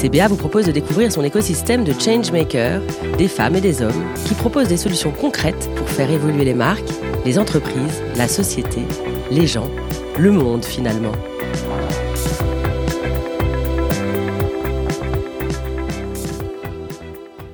CBA 0.00 0.28
vous 0.28 0.36
propose 0.36 0.64
de 0.64 0.70
découvrir 0.70 1.10
son 1.10 1.24
écosystème 1.24 1.82
de 1.82 1.92
changemakers, 1.92 2.80
des 3.16 3.26
femmes 3.26 3.56
et 3.56 3.60
des 3.60 3.82
hommes 3.82 4.14
qui 4.24 4.34
proposent 4.34 4.68
des 4.68 4.76
solutions 4.76 5.10
concrètes 5.10 5.68
pour 5.74 5.88
faire 5.88 6.08
évoluer 6.08 6.44
les 6.44 6.54
marques, 6.54 6.88
les 7.24 7.36
entreprises, 7.36 8.00
la 8.14 8.28
société, 8.28 8.82
les 9.32 9.48
gens, 9.48 9.68
le 10.16 10.30
monde 10.30 10.64
finalement. 10.64 11.10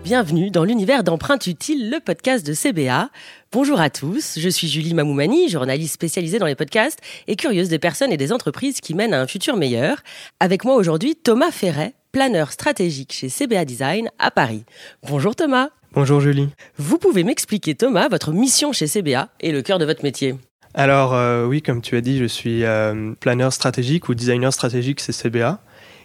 Bienvenue 0.05 0.51
dans 0.51 0.65
l'univers 0.65 1.02
d'Empreinte 1.02 1.47
Utile, 1.47 1.88
le 1.88 1.99
podcast 1.99 2.47
de 2.47 2.52
CBA. 2.52 3.09
Bonjour 3.52 3.80
à 3.80 3.88
tous, 3.88 4.38
je 4.38 4.49
suis 4.51 4.69
Julie 4.69 4.93
Mamoumani, 4.93 5.49
journaliste 5.49 5.95
spécialisée 5.95 6.38
dans 6.38 6.45
les 6.45 6.55
podcasts 6.55 6.99
et 7.27 7.37
curieuse 7.37 7.71
des 7.71 7.79
personnes 7.79 8.13
et 8.13 8.19
des 8.19 8.35
entreprises 8.35 8.83
qui 8.83 8.93
mènent 8.93 9.15
à 9.15 9.23
un 9.23 9.27
futur 9.27 9.57
meilleur. 9.57 10.02
Avec 10.41 10.66
moi 10.66 10.74
aujourd'hui, 10.74 11.16
Thomas 11.16 11.51
Ferret, 11.51 11.95
planeur 12.14 12.52
stratégique 12.52 13.12
chez 13.12 13.28
CBA 13.28 13.64
Design 13.64 14.09
à 14.20 14.30
Paris. 14.30 14.65
Bonjour 15.09 15.34
Thomas. 15.34 15.70
Bonjour 15.95 16.21
Julie. 16.21 16.48
Vous 16.79 16.96
pouvez 16.96 17.24
m'expliquer 17.24 17.74
Thomas 17.74 18.09
votre 18.09 18.30
mission 18.30 18.73
chez 18.73 18.87
CBA 18.87 19.30
et 19.40 19.51
le 19.51 19.62
cœur 19.62 19.80
de 19.80 19.84
votre 19.84 20.04
métier 20.04 20.37
Alors 20.74 21.12
euh, 21.12 21.45
oui, 21.45 21.60
comme 21.60 21.82
tu 21.82 21.96
as 21.96 22.01
dit, 22.01 22.18
je 22.18 22.24
suis 22.26 22.62
euh, 22.62 23.15
planeur 23.18 23.52
stratégique 23.52 24.09
ou 24.09 24.15
designer 24.15 24.52
stratégique 24.52 25.02
chez 25.02 25.10
CBA. 25.10 25.59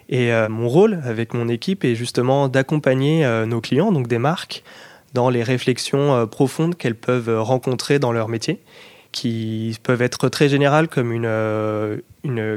Et 0.08 0.32
euh, 0.32 0.48
mon 0.48 0.68
rôle 0.68 1.00
avec 1.04 1.32
mon 1.32 1.46
équipe 1.46 1.84
est 1.84 1.94
justement 1.94 2.48
d'accompagner 2.48 3.24
nos 3.46 3.60
clients, 3.60 3.92
donc 3.92 4.08
des 4.08 4.18
marques, 4.18 4.64
dans 5.14 5.30
les 5.30 5.44
réflexions 5.44 6.26
profondes 6.26 6.74
qu'elles 6.74 6.96
peuvent 6.96 7.40
rencontrer 7.40 8.00
dans 8.00 8.10
leur 8.10 8.26
métier 8.26 8.58
qui 9.12 9.76
peuvent 9.82 10.02
être 10.02 10.28
très 10.28 10.48
générales 10.48 10.88
comme 10.88 11.12
une, 11.12 11.26
euh, 11.26 11.98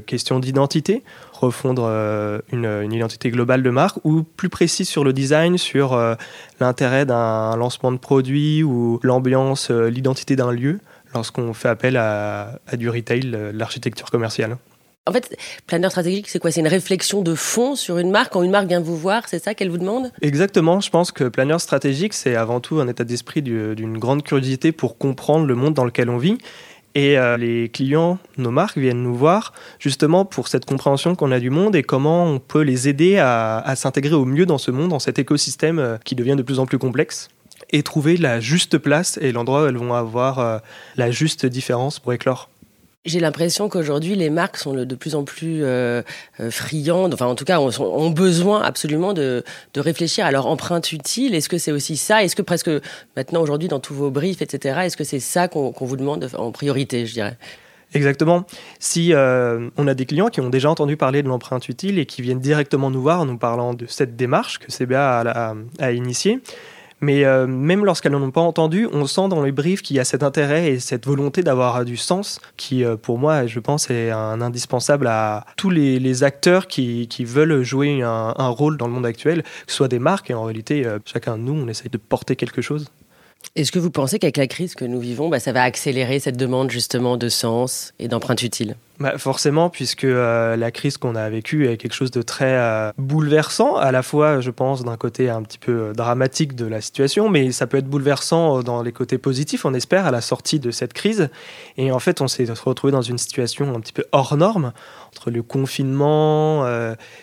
question 0.06 0.40
d'identité, 0.40 1.04
refondre 1.34 1.86
euh, 1.88 2.40
une, 2.52 2.92
identité 2.94 3.32
globale 3.32 3.64
de 3.64 3.70
marque, 3.70 3.98
ou 4.04 4.24
plus 4.24 4.50
précis 4.50 4.86
sur 4.86 5.04
le 5.04 5.14
design, 5.14 5.58
sur 5.58 5.94
euh, 5.94 6.16
l'intérêt 6.60 7.06
d'un 7.06 7.56
lancement 7.58 7.92
de 7.92 7.98
produit 7.98 8.64
ou 8.64 9.00
l'ambiance, 9.04 9.72
l'identité 9.72 10.36
d'un 10.36 10.52
lieu 10.52 10.80
lorsqu'on 11.14 11.54
fait 11.54 11.70
appel 11.70 11.98
à 11.98 12.60
du 12.74 12.90
retail, 12.90 13.22
l'architecture 13.54 14.10
commerciale. 14.10 14.58
En 15.06 15.12
fait, 15.12 15.38
planeur 15.68 15.92
stratégique, 15.92 16.30
c'est 16.30 16.40
quoi? 16.40 16.50
C'est 16.50 16.62
une 16.62 16.68
réflexion 16.68 17.22
de 17.22 17.36
fond 17.36 17.76
sur 17.76 17.98
une 17.98 18.10
marque. 18.10 18.32
Quand 18.32 18.42
une 18.42 18.52
marque 18.52 18.68
vient 18.68 18.80
vous 18.80 18.96
voir, 18.96 19.28
c'est 19.28 19.44
ça 19.44 19.54
qu'elle 19.54 19.70
vous 19.70 19.78
demande? 19.78 20.12
Exactement. 20.22 20.80
Je 20.80 20.90
pense 20.90 21.12
que 21.12 21.26
planeur 21.26 21.60
stratégique, 21.60 22.14
c'est 22.14 22.36
avant 22.36 22.62
tout 22.62 22.80
un 22.80 22.88
état 22.88 23.04
d'esprit 23.04 23.42
d'une 23.42 23.98
grande 23.98 24.24
curiosité 24.24 24.72
pour 24.72 24.98
comprendre 24.98 25.46
le 25.46 25.56
monde 25.56 25.74
dans 25.74 25.84
lequel 25.84 26.10
on 26.10 26.18
vit. 26.18 26.38
Et 26.96 27.18
euh, 27.18 27.36
les 27.36 27.68
clients, 27.68 28.18
nos 28.38 28.52
marques 28.52 28.78
viennent 28.78 29.04
nous 29.04 29.16
voir 29.16 29.52
justement 29.80 30.24
pour 30.24 30.48
cette 30.48 30.64
compréhension 30.64 31.16
qu'on 31.16 31.32
a 31.32 31.40
du 31.40 31.50
monde 31.50 31.76
et 31.76 31.84
comment 31.84 32.26
on 32.26 32.40
peut 32.40 32.62
les 32.62 32.88
aider 32.88 33.18
à, 33.18 33.74
s'intégrer 33.76 34.14
au 34.14 34.26
mieux 34.26 34.46
dans 34.46 34.60
ce 34.60 34.72
monde, 34.72 34.90
dans 34.90 35.00
cet 35.00 35.20
écosystème 35.20 35.80
euh, 35.80 35.98
qui 36.06 36.16
devient 36.16 36.36
de 36.38 36.44
plus 36.44 36.60
en 36.60 36.66
plus 36.66 36.78
complexe 36.78 37.30
et 37.72 37.82
trouver 37.82 38.16
la 38.16 38.40
juste 38.40 38.78
place 38.78 39.18
et 39.22 39.32
l'endroit 39.32 39.64
où 39.64 39.66
elles 39.66 39.78
vont 39.78 39.94
avoir 39.94 40.40
euh, 40.40 40.60
la 40.96 41.12
juste 41.12 41.46
différence 41.46 42.00
pour 42.00 42.14
éclore. 42.14 42.50
J'ai 43.06 43.20
l'impression 43.20 43.68
qu'aujourd'hui, 43.68 44.16
les 44.16 44.30
marques 44.30 44.56
sont 44.56 44.74
de 44.74 44.96
plus 44.96 45.16
en 45.16 45.26
plus 45.26 45.66
euh, 45.66 46.02
euh, 46.40 46.50
friandes, 46.50 47.14
enfin 47.14 47.26
en 47.26 47.36
tout 47.36 47.44
cas, 47.44 47.60
ont, 47.60 48.10
besoin 48.12 48.62
absolument 48.62 49.12
de, 49.12 49.44
de, 49.74 49.82
réfléchir 49.82 50.26
à 50.26 50.32
leur 50.32 50.48
empreinte 50.48 50.94
utile. 50.94 51.36
Est-ce 51.36 51.50
que 51.50 51.58
c'est 51.58 51.74
aussi 51.74 51.98
ça? 51.98 52.24
Est-ce 52.24 52.38
que 52.38 52.42
presque 52.42 52.70
maintenant, 53.18 53.42
aujourd'hui, 53.42 53.68
dans 53.68 53.82
tous 53.82 53.94
vos 53.94 54.10
briefs, 54.10 54.42
etc., 54.42 54.80
est-ce 54.84 54.96
que 54.96 55.04
c'est 55.04 55.20
ça 55.20 55.50
qu'on 55.50 55.74
vous 55.78 55.98
demande 55.98 56.30
en 56.38 56.54
priorité, 56.54 57.06
je 57.06 57.14
dirais? 57.14 57.38
Exactement. 57.94 58.46
Si 58.80 59.14
euh, 59.14 59.70
on 59.76 59.86
a 59.88 59.94
des 59.94 60.06
clients 60.06 60.30
qui 60.30 60.40
ont 60.40 60.50
déjà 60.50 60.70
entendu 60.70 60.96
parler 60.96 61.24
de 61.24 61.28
l'empreinte 61.28 61.68
utile 61.68 62.00
et 62.00 62.06
qui 62.06 62.22
viennent 62.22 62.40
directement 62.40 62.90
nous 62.90 63.02
voir 63.02 63.20
en 63.20 63.26
nous 63.26 63.38
parlant 63.38 63.74
de 63.74 63.86
cette 63.86 64.16
démarche 64.16 64.60
que 64.60 64.72
CBA 64.72 65.20
a, 65.20 65.50
a, 65.50 65.56
a 65.80 65.92
initiée, 65.92 66.40
mais 67.04 67.26
euh, 67.26 67.46
même 67.46 67.86
lorsqu'elles 67.86 68.14
n'en 68.14 68.22
ont 68.22 68.32
pas 68.32 68.42
entendu, 68.42 68.88
on 68.92 69.06
sent 69.06 69.28
dans 69.30 69.44
les 69.44 69.52
briefs 69.52 69.82
qu'il 69.82 69.98
y 69.98 70.00
a 70.00 70.06
cet 70.06 70.24
intérêt 70.24 70.72
et 70.72 70.80
cette 70.80 71.06
volonté 71.06 71.44
d'avoir 71.44 71.86
du 71.86 71.98
sens 71.98 72.40
qui, 72.58 72.84
euh, 72.84 72.96
pour 72.96 73.18
moi, 73.20 73.46
je 73.46 73.60
pense, 73.60 73.90
est 73.90 74.10
un 74.10 74.42
indispensable 74.42 75.08
à 75.08 75.46
tous 75.58 75.70
les, 75.70 76.24
acteurs 76.24 76.68
qui, 76.68 77.08
veulent 77.26 77.64
jouer 77.64 78.02
un, 78.02 78.48
rôle 78.50 78.78
dans 78.78 78.88
le 78.88 78.94
monde 78.94 79.06
actuel, 79.06 79.44
que 79.44 79.50
ce 79.68 79.76
soit 79.76 79.88
des 79.88 80.00
marques, 80.00 80.30
et 80.30 80.34
en 80.34 80.44
réalité, 80.44 80.86
euh, 80.86 81.00
chacun 81.06 81.38
de 81.38 81.44
nous, 81.44 81.54
on 81.54 81.68
essaye 81.68 81.90
de 81.90 81.98
porter 81.98 82.36
quelque 82.36 82.62
chose. 82.62 82.88
Est-ce 83.56 83.72
que 83.72 83.80
vous 83.80 83.92
pensez 83.92 84.18
qu'avec 84.18 84.38
la 84.38 84.48
crise 84.48 84.74
que 84.74 84.86
nous 84.86 85.00
vivons, 85.00 85.30
bah, 85.30 85.40
ça 85.40 85.52
va 85.52 85.62
accélérer 85.62 86.20
cette 86.20 86.38
demande 86.38 86.72
justement 86.72 87.18
de 87.18 87.30
sens 87.30 87.94
et 88.00 88.08
d'empreinte 88.08 88.42
utile 88.42 88.76
bah 89.00 89.18
Forcément, 89.20 89.70
puisque 89.70 90.06
euh, 90.06 90.56
la 90.56 90.72
crise 90.72 90.98
qu'on 90.98 91.16
a 91.16 91.30
vécue 91.30 91.68
est 91.68 91.78
quelque 91.78 91.94
chose 91.94 92.10
de 92.10 92.24
très 92.24 92.58
euh, 92.58 92.92
bouleversant, 92.98 93.76
à 93.76 93.92
la 93.92 94.02
fois, 94.02 94.42
je 94.42 94.50
pense, 94.50 94.84
d'un 94.84 94.98
côté 94.98 95.30
un 95.30 95.44
petit 95.44 95.60
peu 95.60 95.72
euh, 95.72 95.94
dramatique 95.94 96.56
de 96.56 96.66
la 96.66 96.82
situation, 96.82 97.30
mais 97.30 97.52
ça 97.52 97.68
peut 97.68 97.78
être 97.78 97.88
bouleversant 97.88 98.64
dans 98.64 98.82
les 98.82 98.92
côtés 98.92 99.20
positifs, 99.20 99.66
on 99.66 99.74
espère, 99.76 100.08
à 100.08 100.12
la 100.12 100.22
sortie 100.22 100.60
de 100.60 100.72
cette 100.72 100.94
crise. 100.94 101.30
Et 101.78 101.92
en 101.92 102.00
fait, 102.00 102.22
on 102.22 102.28
s'est 102.28 102.46
retrouvé 102.66 102.92
dans 102.92 103.04
une 103.04 103.20
situation 103.20 103.76
un 103.76 103.80
petit 103.80 103.94
peu 103.94 104.06
hors 104.12 104.36
norme, 104.36 104.74
entre 105.10 105.30
le 105.30 105.44
confinement, 105.44 106.66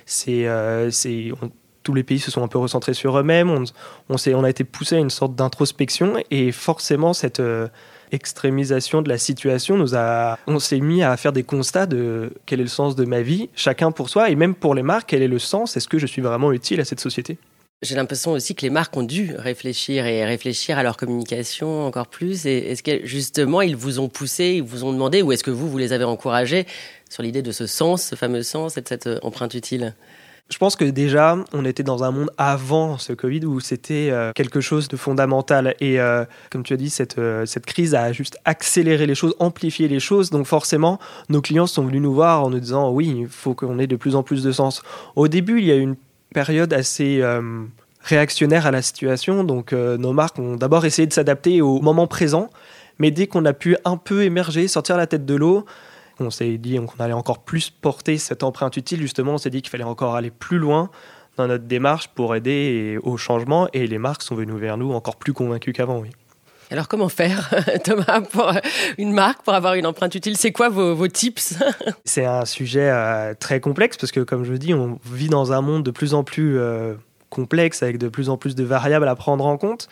c'est, 0.07 0.47
c'est, 0.91 1.33
tous 1.83 1.95
les 1.95 2.03
pays 2.03 2.19
se 2.19 2.31
sont 2.31 2.43
un 2.43 2.49
peu 2.49 2.59
recentrés 2.59 2.95
sur 2.95 3.19
eux-mêmes. 3.19 3.51
On, 3.51 3.65
on, 4.09 4.17
on 4.17 4.45
a 4.45 4.51
été 4.51 4.65
poussé 4.65 4.97
à 4.97 4.99
une 4.99 5.11
sorte 5.11 5.35
d'introspection 5.35 6.15
et 6.31 6.53
forcément 6.53 7.13
cette 7.13 7.41
euh, 7.41 7.69
extrémisation 8.13 9.03
de 9.03 9.09
la 9.09 9.19
situation 9.19 9.77
nous 9.77 9.95
a, 9.95 10.39
on 10.47 10.59
s'est 10.59 10.81
mis 10.81 11.03
à 11.03 11.17
faire 11.17 11.33
des 11.33 11.45
constats 11.45 11.87
de 11.87 12.33
quel 12.45 12.61
est 12.61 12.65
le 12.65 12.69
sens 12.69 12.97
de 12.97 13.05
ma 13.05 13.23
vie, 13.23 13.49
chacun 13.55 13.93
pour 13.93 14.09
soi 14.09 14.31
et 14.31 14.35
même 14.35 14.55
pour 14.55 14.75
les 14.75 14.83
marques, 14.83 15.11
quel 15.11 15.23
est 15.23 15.29
le 15.29 15.39
sens? 15.39 15.77
Est-ce 15.77 15.89
que 15.89 15.99
je 15.99 16.07
suis 16.07 16.23
vraiment 16.23 16.53
utile 16.53 16.81
à 16.81 16.85
cette 16.85 17.01
société? 17.01 17.39
J'ai 17.83 17.95
l'impression 17.95 18.33
aussi 18.33 18.55
que 18.55 18.61
les 18.61 18.69
marques 18.69 18.95
ont 18.95 19.03
dû 19.03 19.33
réfléchir 19.35 20.05
et 20.05 20.27
réfléchir 20.27 20.77
à 20.77 20.83
leur 20.83 20.99
communication 20.99 21.87
encore 21.87 22.09
plus. 22.09 22.45
Est-ce 22.45 22.83
que 22.83 23.07
justement 23.07 23.63
ils 23.63 23.75
vous 23.75 24.01
ont 24.01 24.11
poussé, 24.11 24.57
ils 24.57 24.63
vous 24.63 24.85
ont 24.85 24.93
demandé, 24.93 25.23
ou 25.23 25.33
est-ce 25.33 25.43
que 25.43 25.51
vous, 25.51 25.71
vous 25.71 25.79
les 25.79 25.95
avez 25.95 26.05
encouragés 26.05 26.67
sur 27.09 27.23
l'idée 27.23 27.41
de 27.41 27.53
ce 27.53 27.67
sens, 27.67 28.03
ce 28.03 28.17
fameux 28.17 28.43
sens 28.43 28.77
et 28.77 28.83
de 28.83 28.89
cette 28.89 29.07
euh, 29.07 29.19
empreinte 29.23 29.55
utile? 29.55 29.95
Je 30.51 30.59
pense 30.59 30.75
que 30.75 30.85
déjà, 30.85 31.39
on 31.53 31.65
était 31.65 31.85
dans 31.85 32.03
un 32.03 32.11
monde 32.11 32.31
avant 32.37 32.99
ce 32.99 33.13
Covid 33.13 33.45
où 33.47 33.61
c'était 33.61 34.09
euh, 34.11 34.33
quelque 34.35 34.61
chose 34.61 34.89
de 34.89 34.97
fondamental. 34.97 35.77
Et 35.81 36.01
euh, 36.01 36.25
comme 36.51 36.65
tu 36.65 36.73
as 36.73 36.77
dit, 36.77 36.91
cette, 36.91 37.19
euh, 37.19 37.47
cette 37.47 37.67
crise 37.67 37.95
a 37.95 38.13
juste 38.13 38.37
accéléré 38.45 39.07
les 39.07 39.15
choses, 39.15 39.35
amplifié 39.39 39.87
les 39.87 40.01
choses. 40.01 40.31
Donc 40.31 40.47
forcément, 40.47 40.99
nos 41.29 41.41
clients 41.41 41.69
sont 41.69 41.85
venus 41.85 42.03
nous 42.03 42.13
voir 42.13 42.43
en 42.43 42.51
nous 42.51 42.59
disant 42.59 42.91
oui, 42.91 43.15
il 43.21 43.29
faut 43.29 43.55
qu'on 43.55 43.79
ait 43.79 43.87
de 43.87 43.95
plus 43.95 44.17
en 44.17 44.25
plus 44.25 44.43
de 44.43 44.51
sens. 44.51 44.83
Au 45.15 45.29
début, 45.29 45.61
il 45.61 45.67
y 45.67 45.73
a 45.73 45.77
eu 45.77 45.83
une 45.83 45.97
période 46.35 46.73
assez 46.73 47.23
réactionnaire 48.03 48.67
à 48.67 48.71
la 48.71 48.83
situation. 48.83 49.45
Donc 49.45 49.73
nos 49.73 50.13
marques 50.13 50.39
ont 50.39 50.57
d'abord 50.57 50.85
essayé 50.85 51.07
de 51.07 51.13
s'adapter 51.13 51.61
au 51.61 51.81
moment 51.81 52.07
présent. 52.07 52.51
Mais 52.99 53.11
dès 53.11 53.27
qu'on 53.27 53.45
a 53.47 53.53
pu 53.53 53.77
un 53.85 53.97
peu 53.97 54.25
émerger, 54.25 54.69
sortir 54.69 54.97
la 54.97 55.07
tête 55.07 55.25
de 55.25 55.35
l'eau, 55.35 55.65
on 56.21 56.31
s'est 56.31 56.59
dit 56.59 56.77
qu'on 56.77 57.03
allait 57.03 57.13
encore 57.13 57.41
plus 57.41 57.71
porter 57.71 58.19
cette 58.19 58.43
empreinte 58.43 58.77
utile. 58.77 59.01
Justement, 59.01 59.35
on 59.35 59.39
s'est 59.39 59.51
dit 59.51 59.63
qu'il 59.63 59.71
fallait 59.71 59.85
encore 59.85 60.15
aller 60.15 60.31
plus 60.31 60.59
loin 60.59 60.91
dans 61.37 61.47
notre 61.47 61.65
démarche 61.65 62.09
pour 62.09 62.35
aider 62.35 62.99
au 63.03 63.17
changement. 63.17 63.69
Et 63.73 63.87
les 63.87 63.99
marques 63.99 64.23
sont 64.23 64.35
venues 64.35 64.59
vers 64.59 64.77
nous 64.77 64.93
encore 64.93 65.17
plus 65.17 65.33
convaincues 65.33 65.73
qu'avant, 65.73 65.99
oui. 65.99 66.11
Alors 66.71 66.87
comment 66.87 67.09
faire, 67.09 67.53
Thomas, 67.85 68.21
pour 68.21 68.53
une 68.97 69.13
marque, 69.13 69.43
pour 69.43 69.55
avoir 69.55 69.75
une 69.75 69.87
empreinte 69.87 70.15
utile? 70.15 70.37
C'est 70.37 70.53
quoi 70.53 70.69
vos, 70.69 71.09
tips? 71.09 71.57
C'est 72.05 72.25
un 72.25 72.45
sujet 72.45 72.89
euh, 72.91 73.35
très 73.39 73.59
complexe 73.59 73.97
parce 73.97 74.13
que, 74.13 74.21
comme 74.21 74.45
je 74.45 74.55
dis, 74.55 74.73
on 74.73 75.01
vit 75.05 75.29
dans 75.29 75.53
un 75.53 75.63
monde 75.63 75.83
de 75.83 75.91
plus 75.91 76.15
en 76.15 76.23
plus 76.23 76.59
euh, 76.59 76.95
complexe 77.29 77.83
avec 77.83 77.99
de 77.99 78.09
plus 78.09 78.29
en 78.29 78.37
plus 78.37 78.55
de 78.55 78.63
variables 78.63 79.09
à 79.09 79.17
prendre 79.17 79.45
en 79.47 79.57
compte. 79.57 79.89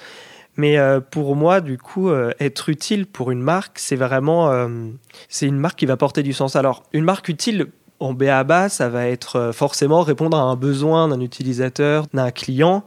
Mais 0.59 0.77
euh, 0.77 1.01
pour 1.01 1.37
moi, 1.37 1.61
du 1.61 1.79
coup, 1.79 2.11
euh, 2.11 2.33
être 2.41 2.69
utile 2.69 3.07
pour 3.07 3.31
une 3.31 3.41
marque, 3.41 3.79
c'est 3.79 3.97
vraiment, 3.97 4.51
euh, 4.51 4.69
c'est 5.29 5.47
une 5.47 5.57
marque 5.57 5.79
qui 5.79 5.87
va 5.87 5.97
porter 5.97 6.25
du 6.25 6.33
sens. 6.33 6.57
Alors, 6.57 6.83
une 6.93 7.05
marque 7.05 7.29
utile 7.29 7.69
en 8.01 8.13
BABA, 8.13 8.69
ça 8.69 8.89
va 8.89 9.07
être 9.07 9.53
forcément 9.55 10.03
répondre 10.03 10.37
à 10.37 10.43
un 10.43 10.57
besoin 10.57 11.09
d'un 11.09 11.21
utilisateur, 11.21 12.07
d'un 12.13 12.33
client. 12.33 12.85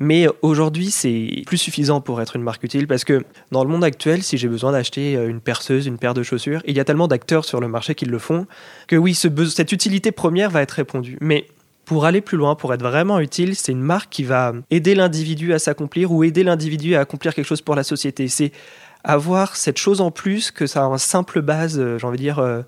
Mais 0.00 0.26
aujourd'hui, 0.42 0.90
c'est 0.90 1.44
plus 1.46 1.58
suffisant 1.58 2.00
pour 2.00 2.20
être 2.20 2.34
une 2.34 2.42
marque 2.42 2.64
utile 2.64 2.88
parce 2.88 3.04
que 3.04 3.24
dans 3.52 3.62
le 3.62 3.70
monde 3.70 3.84
actuel, 3.84 4.22
si 4.24 4.36
j'ai 4.36 4.48
besoin 4.48 4.72
d'acheter 4.72 5.14
une 5.14 5.40
perceuse, 5.40 5.86
une 5.86 5.98
paire 5.98 6.14
de 6.14 6.24
chaussures, 6.24 6.60
il 6.66 6.76
y 6.76 6.80
a 6.80 6.84
tellement 6.84 7.06
d'acteurs 7.06 7.44
sur 7.44 7.60
le 7.60 7.68
marché 7.68 7.94
qui 7.94 8.04
le 8.04 8.18
font 8.18 8.46
que 8.88 8.96
oui, 8.96 9.14
ce 9.14 9.28
cette 9.46 9.70
utilité 9.70 10.10
première 10.10 10.50
va 10.50 10.62
être 10.62 10.72
répondue. 10.72 11.18
Mais 11.20 11.46
pour 11.84 12.04
aller 12.04 12.20
plus 12.20 12.36
loin, 12.36 12.54
pour 12.54 12.72
être 12.72 12.82
vraiment 12.82 13.18
utile, 13.18 13.56
c'est 13.56 13.72
une 13.72 13.82
marque 13.82 14.10
qui 14.10 14.24
va 14.24 14.52
aider 14.70 14.94
l'individu 14.94 15.52
à 15.52 15.58
s'accomplir 15.58 16.12
ou 16.12 16.24
aider 16.24 16.44
l'individu 16.44 16.94
à 16.94 17.00
accomplir 17.00 17.34
quelque 17.34 17.46
chose 17.46 17.62
pour 17.62 17.74
la 17.74 17.82
société. 17.82 18.28
C'est 18.28 18.52
avoir 19.04 19.56
cette 19.56 19.78
chose 19.78 20.00
en 20.00 20.10
plus 20.10 20.50
que 20.50 20.66
ça 20.66 20.84
a 20.84 20.86
une 20.86 20.98
simple 20.98 21.42
base, 21.42 21.78
euh, 21.78 21.98
j'ai 21.98 22.06
envie 22.06 22.18
de 22.18 22.22
dire, 22.22 22.38
euh, 22.38 22.62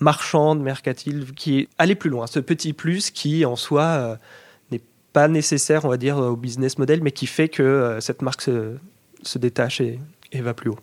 marchande, 0.00 0.60
mercantile, 0.60 1.32
qui 1.34 1.60
est 1.60 1.68
aller 1.78 1.94
plus 1.94 2.10
loin. 2.10 2.26
Ce 2.26 2.40
petit 2.40 2.72
plus 2.72 3.10
qui, 3.10 3.46
en 3.46 3.56
soi, 3.56 3.82
euh, 3.82 4.16
n'est 4.70 4.82
pas 5.12 5.28
nécessaire, 5.28 5.84
on 5.84 5.88
va 5.88 5.96
dire, 5.96 6.18
au 6.18 6.36
business 6.36 6.78
model, 6.78 7.00
mais 7.02 7.12
qui 7.12 7.26
fait 7.26 7.48
que 7.48 7.98
cette 8.00 8.20
marque 8.20 8.42
se, 8.42 9.38
détache 9.38 9.80
et 9.80 10.40
va 10.40 10.52
plus 10.52 10.70
haut. 10.70 10.78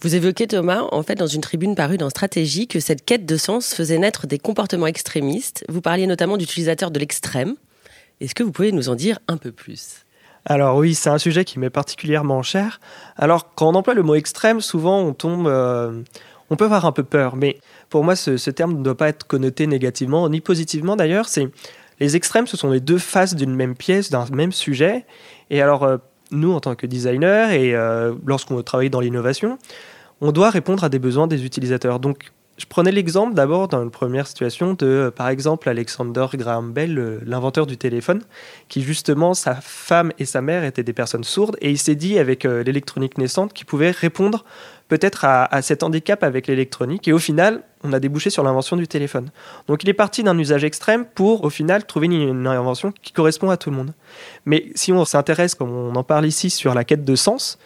Vous 0.00 0.14
évoquez, 0.14 0.46
Thomas, 0.46 0.86
en 0.92 1.02
fait, 1.02 1.16
dans 1.16 1.26
une 1.26 1.40
tribune 1.40 1.74
parue 1.74 1.98
dans 1.98 2.08
Stratégie, 2.08 2.68
que 2.68 2.78
cette 2.78 3.04
quête 3.04 3.26
de 3.26 3.36
sens 3.36 3.74
faisait 3.74 3.98
naître 3.98 4.28
des 4.28 4.38
comportements 4.38 4.86
extrémistes. 4.86 5.64
Vous 5.68 5.80
parliez 5.80 6.06
notamment 6.06 6.36
d'utilisateurs 6.36 6.92
de 6.92 7.00
l'extrême. 7.00 7.56
Est-ce 8.20 8.36
que 8.36 8.44
vous 8.44 8.52
pouvez 8.52 8.70
nous 8.70 8.90
en 8.90 8.94
dire 8.94 9.18
un 9.26 9.36
peu 9.36 9.50
plus? 9.50 10.04
Alors 10.44 10.76
oui, 10.76 10.94
c'est 10.94 11.10
un 11.10 11.18
sujet 11.18 11.44
qui 11.44 11.58
m'est 11.58 11.68
particulièrement 11.68 12.42
cher. 12.42 12.80
Alors 13.16 13.54
quand 13.56 13.68
on 13.68 13.74
emploie 13.74 13.94
le 13.94 14.04
mot 14.04 14.14
extrême, 14.14 14.60
souvent 14.60 15.00
on 15.00 15.12
tombe, 15.12 15.48
euh, 15.48 16.00
on 16.48 16.56
peut 16.56 16.64
avoir 16.64 16.86
un 16.86 16.92
peu 16.92 17.02
peur, 17.02 17.36
mais 17.36 17.58
pour 17.90 18.04
moi 18.04 18.16
ce, 18.16 18.50
terme 18.50 18.78
ne 18.78 18.82
doit 18.82 18.96
pas 18.96 19.08
être 19.08 19.26
connoté 19.26 19.66
négativement 19.66 20.28
ni 20.28 20.40
positivement 20.40 20.96
d'ailleurs. 20.96 21.28
C'est 21.28 21.48
les 22.00 22.16
extrêmes, 22.16 22.46
ce 22.46 22.56
sont 22.56 22.70
les 22.70 22.80
deux 22.80 22.98
faces 22.98 23.34
d'une 23.34 23.54
même 23.54 23.74
pièce, 23.74 24.10
d'un 24.10 24.26
même 24.32 24.52
sujet. 24.52 25.04
Et 25.50 25.60
alors 25.60 25.82
euh, 25.82 25.98
nous, 26.30 26.52
en 26.52 26.60
tant 26.60 26.74
que 26.74 26.86
designers 26.86 27.48
et 27.52 27.74
euh, 27.74 28.14
lorsqu'on 28.26 28.62
travaille 28.62 28.90
dans 28.90 29.00
l'innovation, 29.00 29.58
on 30.20 30.32
doit 30.32 30.50
répondre 30.50 30.84
à 30.84 30.88
des 30.88 30.98
besoins 30.98 31.26
des 31.26 31.44
utilisateurs. 31.44 32.00
Donc 32.00 32.32
je 32.58 32.66
prenais 32.66 32.90
l'exemple 32.90 33.34
d'abord 33.34 33.68
dans 33.68 33.82
une 33.82 33.90
première 33.90 34.26
situation 34.26 34.74
de, 34.74 34.86
euh, 34.86 35.10
par 35.10 35.28
exemple, 35.28 35.68
Alexander 35.68 36.26
Graham 36.34 36.72
Bell, 36.72 37.20
l'inventeur 37.24 37.66
du 37.66 37.76
téléphone, 37.76 38.22
qui 38.68 38.82
justement, 38.82 39.32
sa 39.32 39.54
femme 39.54 40.12
et 40.18 40.24
sa 40.24 40.42
mère 40.42 40.64
étaient 40.64 40.82
des 40.82 40.92
personnes 40.92 41.24
sourdes, 41.24 41.56
et 41.60 41.70
il 41.70 41.78
s'est 41.78 41.94
dit 41.94 42.18
avec 42.18 42.44
euh, 42.44 42.64
l'électronique 42.64 43.16
naissante 43.16 43.52
qu'il 43.52 43.66
pouvait 43.66 43.92
répondre 43.92 44.44
peut-être 44.88 45.24
à, 45.24 45.62
cet 45.62 45.82
handicap 45.82 46.24
avec 46.24 46.46
l'électronique, 46.46 47.06
et 47.06 47.12
au 47.12 47.18
final, 47.18 47.62
on 47.84 47.92
a 47.92 48.00
débouché 48.00 48.30
sur 48.30 48.42
l'invention 48.42 48.74
du 48.76 48.88
téléphone. 48.88 49.30
Donc 49.68 49.84
il 49.84 49.88
est 49.88 49.94
parti 49.94 50.22
d'un 50.22 50.36
usage 50.38 50.64
extrême 50.64 51.04
pour, 51.04 51.44
au 51.44 51.50
final, 51.50 51.84
trouver 51.84 52.06
une 52.06 52.46
invention 52.46 52.92
qui 53.02 53.12
correspond 53.12 53.50
à 53.50 53.58
tout 53.58 53.70
le 53.70 53.76
monde. 53.76 53.92
Mais 54.46 54.70
si 54.74 54.90
on 54.92 55.04
s'intéresse, 55.04 55.54
comme 55.54 55.70
on 55.70 55.94
en 55.94 56.02
parle 56.02 56.26
ici, 56.26 56.48
sur 56.48 56.74
la 56.74 56.84
quête 56.84 57.04
de 57.04 57.14
sens, 57.16 57.58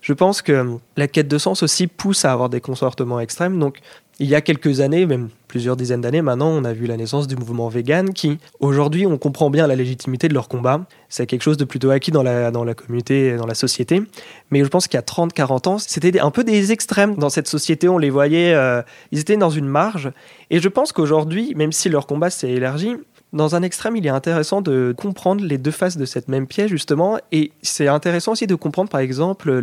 je 0.00 0.12
pense 0.12 0.42
que 0.42 0.78
la 0.96 1.08
quête 1.08 1.28
de 1.28 1.38
sens 1.38 1.62
aussi 1.62 1.86
pousse 1.86 2.24
à 2.24 2.32
avoir 2.32 2.48
des 2.48 2.60
comportements 2.60 3.20
extrêmes. 3.20 3.58
Donc, 3.58 3.80
il 4.20 4.28
y 4.28 4.34
a 4.34 4.40
quelques 4.40 4.80
années, 4.80 5.06
même 5.06 5.28
plusieurs 5.46 5.76
dizaines 5.76 6.00
d'années 6.00 6.22
maintenant, 6.22 6.48
on 6.48 6.64
a 6.64 6.72
vu 6.72 6.86
la 6.86 6.96
naissance 6.96 7.28
du 7.28 7.36
mouvement 7.36 7.68
vegan 7.68 8.12
qui, 8.12 8.38
aujourd'hui, 8.58 9.06
on 9.06 9.16
comprend 9.16 9.48
bien 9.48 9.66
la 9.68 9.76
légitimité 9.76 10.28
de 10.28 10.34
leur 10.34 10.48
combat. 10.48 10.86
C'est 11.08 11.26
quelque 11.26 11.42
chose 11.42 11.56
de 11.56 11.64
plutôt 11.64 11.90
acquis 11.90 12.10
dans 12.10 12.24
la, 12.24 12.50
dans 12.50 12.64
la 12.64 12.74
communauté, 12.74 13.36
dans 13.36 13.46
la 13.46 13.54
société. 13.54 14.02
Mais 14.50 14.64
je 14.64 14.68
pense 14.68 14.88
qu'il 14.88 14.96
y 14.96 14.98
a 14.98 15.02
30, 15.02 15.32
40 15.32 15.66
ans, 15.68 15.78
c'était 15.78 16.18
un 16.18 16.30
peu 16.32 16.42
des 16.42 16.72
extrêmes 16.72 17.14
dans 17.14 17.30
cette 17.30 17.46
société. 17.46 17.88
On 17.88 17.98
les 17.98 18.10
voyait, 18.10 18.54
euh, 18.54 18.82
ils 19.12 19.20
étaient 19.20 19.36
dans 19.36 19.50
une 19.50 19.66
marge. 19.66 20.10
Et 20.50 20.58
je 20.58 20.68
pense 20.68 20.92
qu'aujourd'hui, 20.92 21.54
même 21.54 21.70
si 21.70 21.88
leur 21.88 22.06
combat 22.06 22.30
s'est 22.30 22.50
élargi, 22.50 22.96
dans 23.32 23.54
un 23.54 23.62
extrême, 23.62 23.96
il 23.96 24.06
est 24.06 24.10
intéressant 24.10 24.62
de 24.62 24.94
comprendre 24.96 25.44
les 25.44 25.58
deux 25.58 25.70
faces 25.70 25.96
de 25.96 26.04
cette 26.04 26.28
même 26.28 26.46
pièce, 26.46 26.70
justement. 26.70 27.18
Et 27.30 27.52
c'est 27.62 27.88
intéressant 27.88 28.32
aussi 28.32 28.46
de 28.46 28.54
comprendre, 28.54 28.88
par 28.88 29.00
exemple, 29.00 29.60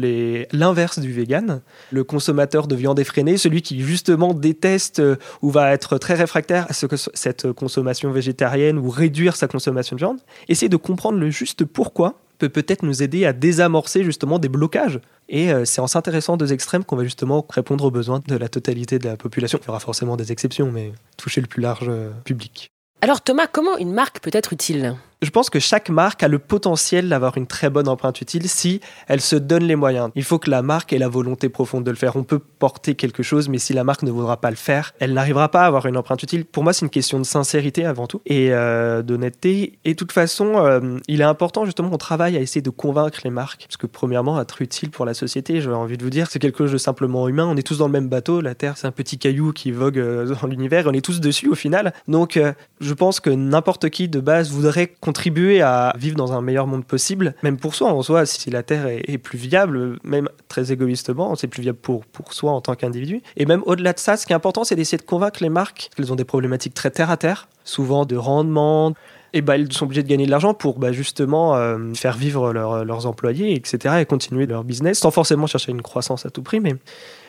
l'inverse 0.51 0.99
du 0.99 1.11
vegan, 1.11 1.61
le 1.91 2.03
consommateur 2.03 2.67
de 2.67 2.75
viande 2.75 2.99
effrénée, 2.99 3.37
celui 3.37 3.61
qui, 3.61 3.81
justement, 3.81 4.33
déteste 4.33 4.99
euh, 4.99 5.15
ou 5.41 5.49
va 5.49 5.71
être 5.71 5.97
très 5.97 6.13
réfractaire 6.13 6.67
à 6.69 6.73
ce 6.73 6.85
que, 6.85 6.95
cette 6.95 7.51
consommation 7.53 8.11
végétarienne 8.11 8.77
ou 8.77 8.89
réduire 8.89 9.35
sa 9.35 9.47
consommation 9.47 9.95
de 9.95 9.99
viande. 9.99 10.19
Essayer 10.47 10.69
de 10.69 10.77
comprendre 10.77 11.17
le 11.17 11.29
juste 11.29 11.65
pourquoi 11.65 12.19
peut 12.37 12.49
peut-être 12.49 12.83
nous 12.83 13.01
aider 13.01 13.25
à 13.25 13.33
désamorcer 13.33 14.03
justement 14.03 14.39
des 14.39 14.49
blocages. 14.49 14.99
Et 15.29 15.51
euh, 15.51 15.65
c'est 15.65 15.81
en 15.81 15.87
s'intéressant 15.87 16.33
aux 16.35 16.37
deux 16.37 16.53
extrêmes 16.53 16.83
qu'on 16.83 16.95
va 16.95 17.03
justement 17.03 17.45
répondre 17.49 17.85
aux 17.85 17.91
besoins 17.91 18.21
de 18.27 18.35
la 18.35 18.49
totalité 18.49 18.99
de 18.99 19.05
la 19.05 19.17
population. 19.17 19.59
Il 19.63 19.67
y 19.67 19.69
aura 19.69 19.79
forcément 19.79 20.17
des 20.17 20.31
exceptions, 20.31 20.71
mais 20.71 20.91
toucher 21.17 21.41
le 21.41 21.47
plus 21.47 21.61
large 21.61 21.87
euh, 21.89 22.11
public. 22.25 22.71
Alors 23.01 23.21
Thomas, 23.21 23.47
comment 23.47 23.77
une 23.77 23.91
marque 23.91 24.19
peut 24.19 24.31
être 24.33 24.53
utile? 24.53 24.95
Je 25.21 25.29
pense 25.29 25.49
que 25.49 25.59
chaque 25.59 25.89
marque 25.89 26.23
a 26.23 26.27
le 26.27 26.39
potentiel 26.39 27.09
d'avoir 27.09 27.37
une 27.37 27.47
très 27.47 27.69
bonne 27.69 27.87
empreinte 27.87 28.21
utile 28.21 28.49
si 28.49 28.81
elle 29.07 29.21
se 29.21 29.35
donne 29.35 29.63
les 29.63 29.75
moyens. 29.75 30.11
Il 30.15 30.23
faut 30.23 30.39
que 30.39 30.49
la 30.49 30.61
marque 30.61 30.93
ait 30.93 30.97
la 30.97 31.07
volonté 31.07 31.49
profonde 31.49 31.83
de 31.83 31.91
le 31.91 31.97
faire. 31.97 32.15
On 32.15 32.23
peut 32.23 32.39
porter 32.39 32.95
quelque 32.95 33.23
chose, 33.23 33.49
mais 33.49 33.57
si 33.57 33.73
la 33.73 33.83
marque 33.83 34.03
ne 34.03 34.11
voudra 34.11 34.37
pas 34.37 34.49
le 34.49 34.55
faire, 34.55 34.93
elle 34.99 35.13
n'arrivera 35.13 35.49
pas 35.49 35.63
à 35.63 35.65
avoir 35.67 35.85
une 35.85 35.97
empreinte 35.97 36.21
utile. 36.23 36.45
Pour 36.45 36.63
moi, 36.63 36.73
c'est 36.73 36.85
une 36.85 36.89
question 36.89 37.19
de 37.19 37.23
sincérité 37.23 37.85
avant 37.85 38.07
tout 38.07 38.21
et 38.25 38.51
euh, 38.51 39.01
d'honnêteté. 39.01 39.79
Et 39.85 39.91
de 39.91 39.97
toute 39.97 40.11
façon, 40.11 40.57
euh, 40.57 40.97
il 41.07 41.21
est 41.21 41.25
important 41.25 41.65
justement 41.65 41.89
qu'on 41.89 41.97
travaille 41.97 42.37
à 42.37 42.41
essayer 42.41 42.61
de 42.61 42.69
convaincre 42.69 43.19
les 43.23 43.29
marques. 43.29 43.65
Parce 43.67 43.77
que 43.77 43.87
premièrement, 43.87 44.39
être 44.39 44.61
utile 44.61 44.91
pour 44.91 45.05
la 45.05 45.13
société, 45.13 45.61
j'ai 45.61 45.71
envie 45.71 45.97
de 45.97 46.03
vous 46.03 46.09
dire, 46.09 46.27
c'est 46.29 46.39
quelque 46.39 46.59
chose 46.59 46.71
de 46.73 46.77
simplement 46.77 47.27
humain. 47.27 47.47
On 47.49 47.55
est 47.55 47.63
tous 47.63 47.77
dans 47.79 47.87
le 47.87 47.93
même 47.93 48.09
bateau. 48.09 48.41
La 48.41 48.55
Terre, 48.55 48.77
c'est 48.77 48.87
un 48.87 48.91
petit 48.91 49.17
caillou 49.17 49.53
qui 49.53 49.71
vogue 49.71 49.97
euh, 49.97 50.35
dans 50.41 50.47
l'univers. 50.47 50.85
On 50.87 50.93
est 50.93 51.03
tous 51.03 51.19
dessus 51.19 51.47
au 51.47 51.55
final. 51.55 51.93
Donc, 52.07 52.39
je 52.79 52.93
pense 52.93 53.19
que 53.19 53.29
n'importe 53.29 53.89
qui 53.89 54.07
de 54.09 54.19
base 54.19 54.51
voudrait 54.51 54.87
contribuer 55.15 55.61
à 55.61 55.95
vivre 55.97 56.17
dans 56.17 56.33
un 56.33 56.41
meilleur 56.41 56.67
monde 56.67 56.83
possible, 56.83 57.35
même 57.41 57.55
pour 57.55 57.73
soi. 57.73 57.93
En 57.93 58.01
soi, 58.01 58.25
si 58.25 58.49
la 58.49 58.63
Terre 58.63 58.87
est, 58.87 59.17
plus 59.17 59.37
viable, 59.37 59.97
même 60.03 60.27
très 60.49 60.73
égoïstement, 60.73 61.35
c'est 61.35 61.47
plus 61.47 61.61
viable 61.61 61.77
pour, 61.81 62.05
pour 62.05 62.33
soi 62.33 62.51
en 62.51 62.59
tant 62.59 62.75
qu'individu. 62.75 63.21
Et 63.37 63.45
même 63.45 63.63
au-delà 63.65 63.93
de 63.93 63.99
ça, 63.99 64.17
ce 64.17 64.25
qui 64.25 64.33
est 64.33 64.35
important, 64.35 64.65
c'est 64.65 64.75
d'essayer 64.75 64.97
de 64.97 65.03
convaincre 65.03 65.41
les 65.41 65.47
marques 65.47 65.89
qu'elles 65.95 66.11
ont 66.11 66.17
des 66.17 66.25
problématiques 66.25 66.73
très 66.73 66.91
terre 66.91 67.09
à 67.11 67.15
terre, 67.15 67.47
souvent 67.63 68.03
de 68.03 68.17
rendement, 68.17 68.93
et 69.31 69.39
bah, 69.39 69.55
elles 69.55 69.71
sont 69.71 69.85
obligées 69.85 70.03
de 70.03 70.09
gagner 70.09 70.25
de 70.25 70.31
l'argent 70.31 70.53
pour 70.53 70.79
bah, 70.79 70.91
justement 70.91 71.55
euh, 71.55 71.93
faire 71.93 72.17
vivre 72.17 72.51
leurs 72.51 73.05
employés, 73.05 73.55
etc., 73.55 73.95
et 74.01 74.05
continuer 74.05 74.45
leur 74.47 74.65
business, 74.65 74.99
sans 74.99 75.11
forcément 75.11 75.47
chercher 75.47 75.71
une 75.71 75.81
croissance 75.81 76.25
à 76.25 76.29
tout 76.29 76.43
prix, 76.43 76.59
mais 76.59 76.75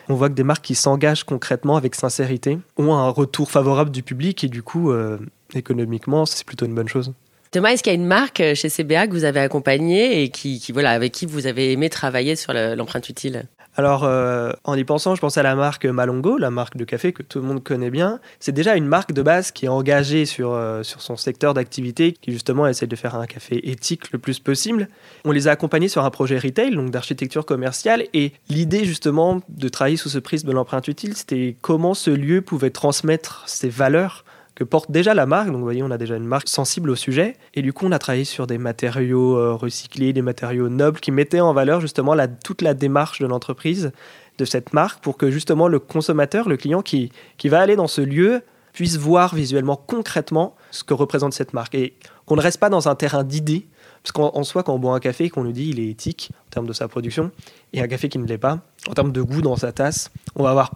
on 0.09 0.15
voit 0.15 0.29
que 0.29 0.35
des 0.35 0.45
marques 0.45 0.65
qui 0.65 0.75
s'engagent 0.75 1.23
concrètement 1.23 1.77
avec 1.77 1.95
sincérité 1.95 2.59
ont 2.79 2.95
un 2.95 3.11
retour 3.11 3.49
favorable 3.49 3.93
du 3.93 4.03
public, 4.03 4.43
et 4.43 4.49
du 4.49 4.65
coup, 4.65 4.91
euh, 4.91 5.19
économiquement, 5.55 6.27
c'est 6.27 6.45
plutôt 6.45 6.67
une 6.67 6.75
bonne 6.75 6.89
chose. 6.89 7.13
Thomas, 7.51 7.71
est-ce 7.71 7.83
qu'il 7.83 7.93
y 7.93 7.97
a 7.97 7.99
une 7.99 8.07
marque 8.07 8.41
euh, 8.41 8.55
chez 8.55 8.69
CBA 8.69 9.07
que 9.07 9.13
vous 9.13 9.25
avez 9.25 9.41
accompagnée 9.41 10.23
et 10.23 10.31
qui, 10.31 10.61
voilà, 10.73 10.91
avec 10.91 11.13
qui 11.13 11.27
vous 11.27 11.47
avez 11.47 11.73
aimé 11.73 11.89
travailler 11.89 12.37
sur 12.37 12.53
l'empreinte 12.53 13.09
utile? 13.09 13.47
Alors, 13.79 14.05
euh, 14.05 14.53
en 14.65 14.75
y 14.75 14.85
pensant, 14.85 15.15
je 15.15 15.21
pense 15.21 15.37
à 15.37 15.43
la 15.43 15.55
marque 15.55 15.85
Malongo, 15.85 16.39
la 16.39 16.51
marque 16.51 16.79
de 16.79 16.85
café 16.85 17.13
que 17.13 17.23
tout 17.23 17.41
le 17.41 17.45
monde 17.45 17.63
connaît 17.63 17.91
bien. 17.91 18.21
C'est 18.41 18.53
déjà 18.53 18.75
une 18.75 18.87
marque 18.87 19.13
de 19.13 19.21
base 19.21 19.51
qui 19.51 19.67
est 19.67 19.69
engagée 19.69 20.25
sur, 20.25 20.55
euh, 20.55 20.83
sur 20.83 21.03
son 21.03 21.19
secteur 21.19 21.53
d'activité, 21.53 22.13
qui 22.13 22.33
justement 22.33 22.67
essaie 22.67 22.87
de 22.87 22.97
faire 22.97 23.17
un 23.17 23.27
café 23.27 23.71
éthique 23.71 24.13
le 24.13 24.19
plus 24.19 24.39
possible. 24.39 24.89
On 25.27 25.31
les 25.31 25.47
a 25.47 25.51
accompagnés 25.51 25.89
sur 25.89 26.03
un 26.05 26.11
projet 26.11 26.39
retail, 26.39 26.75
donc 26.75 26.91
d'architecture 26.91 27.45
commerciale, 27.45 28.05
et 28.15 28.33
l'idée 28.49 28.87
justement 28.87 29.43
de 29.51 29.69
travailler 29.69 29.99
sous 29.99 30.09
ce 30.09 30.19
prisme 30.19 30.49
de 30.49 30.53
l'empreinte 30.53 30.89
utile, 30.89 31.15
c'était 31.15 31.55
comment 31.61 31.93
ce 31.93 32.11
lieu 32.11 32.41
pouvait 32.41 32.71
transmettre 32.71 33.45
ses 33.47 33.69
valeurs 33.69 34.25
que 34.57 34.65
porte 34.65 34.91
déjà 34.91 35.15
la 35.15 35.27
marque. 35.27 35.49
Donc, 35.49 35.59
vous 35.59 35.63
voyez, 35.63 35.83
on 35.85 35.91
a 35.93 35.99
déjà 35.99 36.17
une 36.17 36.25
marque 36.25 36.49
sensible 36.49 36.91
au 36.91 36.97
sujet. 36.97 37.37
Et 37.55 37.63
du 37.63 37.73
coup, 37.73 37.87
on 37.87 37.93
a 37.93 37.99
travaillé 37.99 38.25
sur 38.25 38.49
des 38.49 38.59
matériaux 38.59 39.37
euh, 39.37 39.53
recyclés, 39.53 40.13
des 40.13 40.23
matériaux 40.23 40.69
nobles 40.69 40.99
qui 40.99 41.13
mettaient 41.13 41.41
en 41.41 41.53
valeur 41.53 41.81
justement 41.81 42.15
la, 42.15 42.27
toute 42.27 42.63
la 42.63 42.75
démarche 42.75 43.21
de 43.21 43.27
l'entreprise, 43.27 43.93
de 44.39 44.45
cette 44.45 44.73
marque, 44.73 45.03
pour 45.03 45.17
que 45.19 45.31
justement 45.31 45.69
le 45.69 45.79
consommateur, 45.79 46.49
le 46.49 46.57
client 46.57 46.83
qui, 46.83 47.13
qui 47.37 47.49
va 47.49 47.61
aller 47.61 47.77
dans 47.77 47.87
ce 47.87 48.01
lieu, 48.01 48.43
puisse 48.73 48.97
voir 48.97 49.35
visuellement, 49.35 49.77
concrètement, 49.77 50.57
ce 50.71 50.85
que 50.85 50.95
représente 50.95 51.35
cette 51.35 51.53
marque. 51.53 51.75
Et 51.75 51.95
qu'on 52.25 52.37
ne 52.37 52.43
reste 52.43 52.59
pas 52.59 52.71
dans 52.71 52.89
un 52.89 52.95
terrain 52.95 53.25
d'idées. 53.25 53.67
Parce 54.03 54.13
qu'en 54.13 54.45
soi, 54.45 54.63
quand 54.63 54.73
on 54.73 54.79
boit 54.79 54.95
un 54.95 55.01
café 55.01 55.25
et 55.25 55.31
qu'on 55.31 55.45
nous 55.45 55.53
dit 55.53 55.69
il 55.69 55.81
est 55.81 55.89
éthique 55.89 56.31
en 56.47 56.51
termes 56.51 56.67
de 56.67 56.73
sa 56.73 56.87
production, 56.87 57.33
et 57.73 57.83
un 57.83 57.89
café 57.89 58.09
qui 58.09 58.19
ne 58.19 58.27
l'est 58.27 58.39
pas, 58.39 58.61
en 58.89 58.95
termes 58.95 59.11
de 59.13 59.21
goût 59.21 59.43
dans 59.43 59.57
sa 59.57 59.73
tasse, 59.73 60.13
on 60.37 60.45
va 60.45 60.51
avoir 60.51 60.71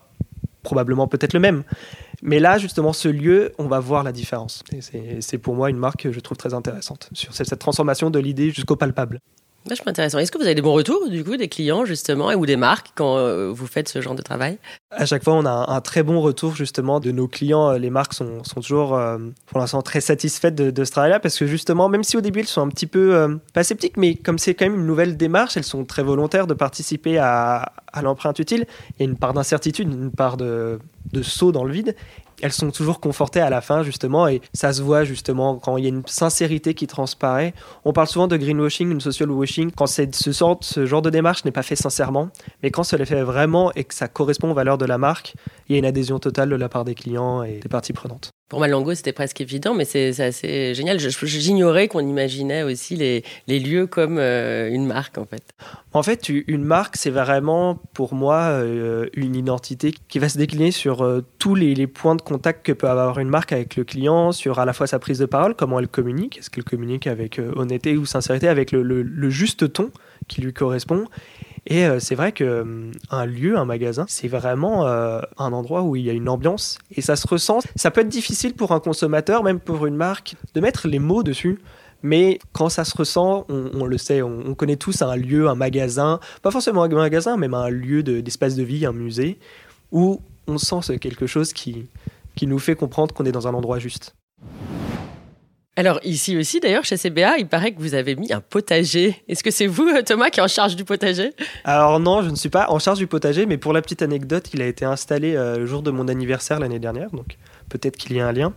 probablement 0.63 1.07
peut-être 1.07 1.33
le 1.33 1.41
même. 1.41 1.63
Mais 2.23 2.39
là, 2.39 2.59
justement, 2.59 2.93
ce 2.93 3.09
lieu, 3.09 3.53
on 3.59 3.67
va 3.67 3.81
voir 3.81 4.03
la 4.03 4.13
différence. 4.13 4.63
Et 4.93 5.21
c'est 5.21 5.39
pour 5.39 5.55
moi 5.55 5.71
une 5.71 5.77
marque 5.77 6.03
que 6.03 6.13
je 6.13 6.21
trouve 6.21 6.37
très 6.37 6.55
intéressante 6.55 7.09
sur 7.13 7.35
cette, 7.35 7.59
transformation 7.59 8.11
de 8.11 8.19
l'idée 8.19 8.51
jusqu'au 8.51 8.77
palpable. 8.77 9.21
Intéressant. 9.87 10.19
Est-ce 10.19 10.33
que 10.33 10.39
vous 10.39 10.45
avez 10.45 10.55
des 10.55 10.63
bons 10.63 10.73
retours 10.73 11.09
du 11.09 11.23
coup 11.23 11.37
des 11.37 11.49
clients 11.49 11.85
justement 11.85 12.33
ou 12.33 12.47
des 12.47 12.57
marques 12.57 12.93
quand 12.95 13.19
euh, 13.19 13.51
vous 13.53 13.67
faites 13.67 13.89
ce 13.89 14.01
genre 14.01 14.15
de 14.15 14.23
travail? 14.23 14.59
À 14.91 15.05
chaque 15.05 15.23
fois, 15.23 15.35
on 15.35 15.45
a 15.45 15.51
un, 15.71 15.81
très 15.81 16.03
bon 16.03 16.21
retour 16.21 16.57
justement 16.57 16.99
de 16.99 17.11
nos 17.13 17.29
clients. 17.29 17.73
Les 17.73 17.91
marques 17.91 18.15
sont, 18.15 18.43
sont 18.43 18.61
toujours 18.61 18.97
euh, 18.97 19.19
pour 19.47 19.59
l'instant 19.59 19.83
très 19.83 20.01
satisfaites 20.01 20.55
de, 20.55 20.85
ce 20.85 20.91
travail-là 20.91 21.21
parce 21.21 21.39
que 21.39 21.47
justement, 21.47 21.89
même 21.89 22.03
si 22.03 22.17
au 22.17 22.21
début 22.21 22.41
elles 22.41 22.47
sont 22.47 22.63
un 22.63 22.69
petit 22.69 22.87
peu 22.87 23.15
euh, 23.15 23.37
pas 23.53 23.63
sceptiques, 23.63 23.97
mais 23.97 24.15
comme 24.15 24.39
c'est 24.39 24.55
quand 24.55 24.65
même 24.65 24.77
une 24.81 24.87
nouvelle 24.87 25.17
démarche, 25.17 25.57
elles 25.57 25.65
sont 25.65 25.85
très 25.85 26.03
volontaires 26.03 26.47
de 26.47 26.55
participer 26.55 27.19
à, 27.19 27.73
à 27.93 28.03
l'empreinte 28.03 28.39
utile. 28.39 28.67
Il 28.99 29.03
y 29.05 29.07
a 29.07 29.11
une 29.11 29.19
part 29.19 29.35
d'incertitude, 29.35 29.93
une 29.93 30.11
part 30.11 30.37
de, 30.39 30.79
de 31.13 31.23
saut 31.23 31.53
dans 31.53 31.65
le 31.65 31.73
vide 31.73 31.95
elles 32.43 32.53
sont 32.53 32.71
toujours 32.71 33.01
confortées 33.01 33.41
à 33.41 33.51
la 33.51 33.61
fin, 33.61 33.83
justement, 33.83 34.29
et 34.29 34.41
ça 34.53 34.73
se 34.73 34.83
voit 34.83 35.05
justement 35.05 35.57
quand 35.57 35.77
il 35.77 35.85
y 35.85 35.87
a 35.87 35.91
une 35.91 36.03
sincérité 36.07 36.75
qui 36.75 36.87
transparaît. 36.87 37.55
On 37.85 37.93
parle 37.93 38.09
souvent 38.09 38.29
de 38.29 38.37
greenwashing, 38.37 38.91
une 38.91 39.01
social 39.01 39.31
washing, 39.31 39.71
quand 39.71 39.87
ce, 39.87 40.03
ce 40.13 40.87
genre 40.87 41.03
de 41.03 41.11
démarche 41.11 41.45
n'est 41.45 41.53
pas 41.53 41.63
fait 41.63 41.77
sincèrement, 41.77 42.31
mais 42.63 42.71
quand 42.71 42.83
cela 42.85 43.05
fait 43.05 43.23
vraiment 43.23 43.73
et 43.75 43.85
que 43.85 43.95
ça 43.95 44.09
correspond 44.09 44.51
aux 44.51 44.55
valeurs 44.55 44.79
de 44.79 44.87
la 44.87 44.99
marque, 44.99 45.35
il 45.69 45.73
y 45.73 45.77
a 45.77 45.79
une 45.79 45.87
adhésion 45.87 46.19
totale 46.19 46.51
de 46.51 46.57
la 46.57 46.69
part 46.69 46.85
des 46.85 46.95
clients 46.95 47.43
et 47.43 47.59
des 47.59 47.69
parties 47.69 47.93
prenantes. 47.93 48.31
Pour 48.51 48.59
Malango, 48.59 48.93
c'était 48.95 49.13
presque 49.13 49.41
évident, 49.41 49.75
mais 49.75 49.85
c'est 49.85 50.21
assez 50.21 50.75
génial. 50.75 50.99
J'ignorais 50.99 51.87
qu'on 51.87 52.01
imaginait 52.01 52.65
aussi 52.65 52.97
les, 52.97 53.23
les, 53.47 53.61
lieux 53.61 53.87
comme 53.87 54.19
euh, 54.19 54.69
une 54.69 54.87
marque, 54.87 55.19
en 55.19 55.25
fait. 55.25 55.55
En 55.93 56.03
fait, 56.03 56.29
une 56.29 56.65
marque, 56.65 56.97
c'est 56.97 57.11
vraiment, 57.11 57.77
pour 57.95 58.13
moi, 58.13 58.49
euh, 58.49 59.07
une 59.15 59.37
identité 59.37 59.95
qui 60.09 60.19
va 60.19 60.29
se 60.29 60.37
décliner 60.37 60.73
sur 60.73 61.03
euh, 61.03 61.25
tous 61.39 61.55
les, 61.55 61.87
points 61.87 62.17
de 62.17 62.23
contact 62.23 62.67
que 62.67 62.73
peut 62.73 62.89
avoir 62.89 63.21
une 63.21 63.29
marque 63.29 63.53
avec 63.53 63.77
le 63.77 63.85
client, 63.85 64.33
sur 64.33 64.59
à 64.59 64.65
la 64.65 64.73
fois 64.73 64.89
sa 64.89 64.99
prise 64.99 65.21
de 65.21 65.27
parole, 65.27 65.55
comment 65.55 65.79
elle 65.79 65.87
communique, 65.87 66.39
est-ce 66.39 66.51
qu'elle 66.51 66.65
communique 66.65 67.07
avec 67.07 67.41
honnêteté 67.55 67.97
ou 67.97 68.05
sincérité, 68.05 68.49
avec 68.49 68.73
le, 68.73 68.83
le 68.83 69.31
juste 69.31 69.73
ton 69.73 69.93
qui 70.27 70.41
lui 70.41 70.53
correspond, 70.53 71.07
et 71.67 71.85
euh, 71.85 72.01
c'est 72.01 72.15
vrai 72.15 72.33
que 72.33 72.63
hum, 72.63 72.93
un 73.11 73.27
lieu, 73.27 73.57
un 73.57 73.65
magasin, 73.65 74.05
c'est 74.09 74.29
vraiment 74.29 74.87
euh, 74.87 75.21
un 75.39 75.53
endroit 75.53 75.83
où 75.83 75.97
il 75.97 76.05
y 76.05 76.11
a 76.11 76.13
une 76.13 76.29
ambiance 76.29 76.79
et 76.91 77.03
ça 77.03 77.17
se 77.17 77.27
ressent. 77.27 77.61
Ça 77.77 77.91
peut 77.91 78.01
être 78.01 78.09
difficile 78.09 78.55
pour 78.55 78.73
un 78.73 78.81
consommateur, 78.81 79.43
même 79.43 79.61
pour 79.61 79.87
une 79.87 79.97
marque, 79.97 80.37
de 80.55 80.61
mettre 80.61 80.89
les 80.89 80.99
mots 80.99 81.23
dessus. 81.23 81.61
Mais 82.03 82.39
quand 82.53 82.71
ça 82.71 82.85
se 82.85 82.97
ressent, 82.97 83.45
on, 83.51 83.85
le 83.85 83.99
sait, 83.99 84.23
on, 84.23 84.55
connaît 84.55 84.77
tous 84.77 85.03
un 85.03 85.17
lieu, 85.17 85.49
un 85.49 85.55
magasin, 85.55 86.19
pas 86.41 86.51
forcément 86.51 86.83
un 86.83 86.89
magasin, 86.89 87.37
même 87.37 87.53
un 87.53 87.69
lieu 87.69 88.03
d'espace 88.03 88.57
de, 88.57 88.63
vie, 88.63 88.87
un 88.87 88.93
musée, 88.93 89.39
où 89.93 90.23
on 90.47 90.57
sent 90.57 90.99
quelque 90.99 91.27
chose 91.27 91.53
qui, 91.53 91.89
qui 92.37 92.47
nous 92.47 92.59
fait 92.59 92.75
comprendre 92.75 93.15
qu'on 93.15 93.27
est 93.27 93.33
dans 93.33 93.49
un 93.49 93.53
endroit 93.53 93.79
juste. 93.79 94.15
Alors 95.81 95.99
ici 96.05 96.37
aussi, 96.37 96.61
d'ailleurs, 96.61 96.85
chez 96.85 96.99
CBA, 96.99 97.39
il 97.39 97.47
paraît 97.47 97.73
que 97.73 97.81
vous 97.81 97.95
avez 97.95 98.15
mis 98.15 98.35
un 98.35 98.43
potager. 98.43 99.17
Est-ce 99.29 99.43
que 99.43 99.51
c'est 99.51 99.67
vous, 99.67 99.89
euh, 99.89 100.03
Thomas, 100.07 100.29
qui 100.29 100.39
est 100.39 100.43
en 100.43 100.47
charge 100.47 100.77
du 100.77 100.85
potager? 100.85 101.33
Alors 101.65 101.99
non, 101.99 102.21
je 102.21 102.29
ne 102.29 102.35
suis 102.35 102.51
pas 102.51 102.67
en 102.69 102.79
charge 102.79 102.99
du 102.99 103.07
potager, 103.07 103.47
mais 103.47 103.57
pour 103.57 103.73
la 103.73 103.81
petite 103.81 104.03
anecdote, 104.03 104.51
il 104.53 104.61
a 104.61 104.67
été 104.67 104.85
installé 104.85 105.35
euh, 105.35 105.57
le 105.57 105.65
jour 105.65 105.81
de 105.81 105.91
mon 105.91 106.09
anniversaire 106.09 106.61
l'année 106.61 106.81
dernière, 106.81 107.11
donc 107.13 107.39
peut-être 107.71 107.97
qu'il 107.97 108.15
y 108.15 108.21
a 108.21 108.27
un 108.27 108.33
lien. 108.33 108.53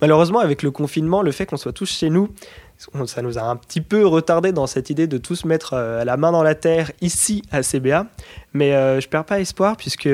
Malheureusement, 0.00 0.38
avec 0.38 0.62
le 0.62 0.70
confinement, 0.70 1.20
le 1.20 1.30
fait 1.30 1.44
qu'on 1.44 1.58
soit 1.58 1.74
tous 1.74 1.90
chez 1.90 2.08
nous, 2.08 2.30
ça 3.04 3.20
nous 3.20 3.36
a 3.36 3.42
un 3.42 3.56
petit 3.56 3.82
peu 3.82 4.06
retardé 4.06 4.52
dans 4.52 4.66
cette 4.66 4.88
idée 4.88 5.06
de 5.06 5.18
tous 5.18 5.44
mettre 5.44 5.74
euh, 5.74 6.04
la 6.04 6.16
main 6.16 6.32
dans 6.32 6.42
la 6.42 6.54
terre 6.54 6.90
ici 7.02 7.42
à 7.52 7.60
CBA. 7.60 8.06
Mais 8.54 8.70
je 8.98 9.06
perds 9.08 9.26
pas 9.26 9.40
espoir 9.40 9.76
puisque 9.76 10.08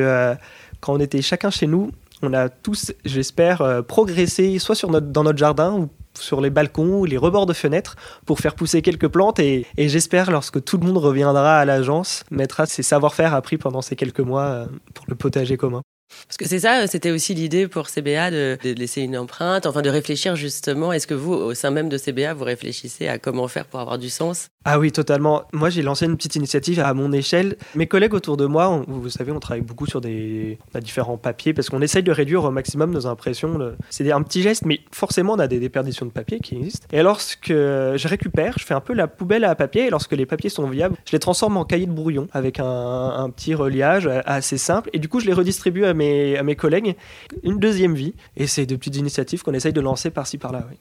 quand 0.80 0.92
on 0.92 0.98
était 0.98 1.22
chacun 1.22 1.50
chez 1.50 1.68
nous, 1.68 1.92
on 2.20 2.34
a 2.34 2.48
tous, 2.48 2.92
j'espère, 3.04 3.84
progressé 3.86 4.58
soit 4.58 4.84
dans 4.84 5.22
notre 5.22 5.38
jardin 5.38 5.72
ou 5.72 5.88
sur 6.22 6.40
les 6.40 6.50
balcons 6.50 7.00
ou 7.00 7.04
les 7.04 7.16
rebords 7.16 7.46
de 7.46 7.52
fenêtres 7.52 7.96
pour 8.26 8.40
faire 8.40 8.54
pousser 8.54 8.82
quelques 8.82 9.08
plantes 9.08 9.38
et, 9.38 9.66
j'espère 9.76 10.30
lorsque 10.30 10.62
tout 10.62 10.78
le 10.78 10.86
monde 10.86 10.98
reviendra 10.98 11.58
à 11.58 11.64
l'agence 11.64 12.24
mettra 12.30 12.66
ses 12.66 12.82
savoir-faire 12.82 13.34
appris 13.34 13.58
pendant 13.58 13.82
ces 13.82 13.96
quelques 13.96 14.20
mois 14.20 14.42
euh, 14.42 14.66
pour 14.94 15.06
le 15.08 15.14
potager 15.14 15.56
commun. 15.56 15.82
Parce 16.26 16.36
que 16.38 16.48
c'est 16.48 16.60
ça, 16.60 16.86
c'était 16.86 17.10
aussi 17.10 17.34
l'idée 17.34 17.68
pour 17.68 17.88
CBA 17.88 18.30
de, 18.30 18.58
laisser 18.62 19.02
une 19.02 19.16
empreinte, 19.16 19.66
enfin 19.66 19.82
de 19.82 19.90
réfléchir 19.90 20.36
justement. 20.36 20.92
Est-ce 20.92 21.06
que 21.06 21.14
vous, 21.14 21.32
au 21.32 21.54
sein 21.54 21.70
même 21.70 21.88
de 21.88 21.98
CBA, 21.98 22.34
vous 22.34 22.44
réfléchissez 22.44 23.08
à 23.08 23.18
comment 23.18 23.48
faire 23.48 23.66
pour 23.66 23.80
avoir 23.80 23.98
du 23.98 24.08
sens? 24.08 24.48
Ah 24.70 24.78
oui, 24.78 24.92
totalement. 24.92 25.44
Moi, 25.54 25.70
j'ai 25.70 25.80
lancé 25.80 26.04
une 26.04 26.18
petite 26.18 26.36
initiative 26.36 26.78
à 26.80 26.92
mon 26.92 27.10
échelle. 27.10 27.56
Mes 27.74 27.86
collègues 27.86 28.12
autour 28.12 28.36
de 28.36 28.44
moi, 28.44 28.84
vous 28.86 29.08
savez, 29.08 29.32
on 29.32 29.40
travaille 29.40 29.62
beaucoup 29.62 29.86
sur 29.86 30.02
des 30.02 30.58
différents 30.82 31.16
papiers 31.16 31.54
parce 31.54 31.70
qu'on 31.70 31.80
essaye 31.80 32.02
de 32.02 32.12
réduire 32.12 32.44
au 32.44 32.50
maximum 32.50 32.90
nos 32.90 33.06
impressions. 33.06 33.58
C'est 33.88 34.12
un 34.12 34.22
petit 34.22 34.42
geste, 34.42 34.66
mais 34.66 34.80
forcément, 34.92 35.32
on 35.32 35.38
a 35.38 35.48
des 35.48 35.58
déperditions 35.58 36.04
de 36.04 36.10
papier 36.10 36.38
qui 36.40 36.56
existent. 36.56 36.86
Et 36.92 37.02
lorsque 37.02 37.48
je 37.48 38.08
récupère, 38.08 38.58
je 38.58 38.66
fais 38.66 38.74
un 38.74 38.82
peu 38.82 38.92
la 38.92 39.08
poubelle 39.08 39.44
à 39.44 39.54
papier. 39.54 39.86
Et 39.86 39.90
lorsque 39.90 40.12
les 40.12 40.26
papiers 40.26 40.50
sont 40.50 40.68
viables, 40.68 40.96
je 41.06 41.12
les 41.12 41.18
transforme 41.18 41.56
en 41.56 41.64
cahiers 41.64 41.86
de 41.86 41.92
brouillon 41.92 42.28
avec 42.32 42.60
un, 42.60 42.66
un 42.66 43.30
petit 43.30 43.54
reliage 43.54 44.06
assez 44.26 44.58
simple. 44.58 44.90
Et 44.92 44.98
du 44.98 45.08
coup, 45.08 45.20
je 45.20 45.24
les 45.24 45.32
redistribue 45.32 45.86
à 45.86 45.94
mes, 45.94 46.36
à 46.36 46.42
mes 46.42 46.56
collègues 46.56 46.94
une 47.42 47.58
deuxième 47.58 47.94
vie. 47.94 48.12
Et 48.36 48.46
c'est 48.46 48.66
de 48.66 48.76
petites 48.76 48.96
initiatives 48.96 49.42
qu'on 49.42 49.54
essaye 49.54 49.72
de 49.72 49.80
lancer 49.80 50.10
par-ci 50.10 50.36
par-là. 50.36 50.66
Oui. 50.70 50.76